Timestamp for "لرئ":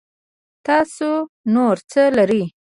2.17-2.43